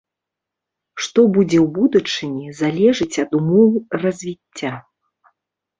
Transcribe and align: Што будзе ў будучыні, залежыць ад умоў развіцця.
Што 1.07 1.25
будзе 1.35 1.59
ў 1.65 1.67
будучыні, 1.77 2.47
залежыць 2.63 3.11
ад 3.27 3.39
умоў 3.43 3.69
развіцця. 4.03 4.73